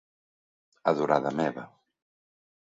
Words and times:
-Adorada 0.91 1.35
meva! 1.41 1.67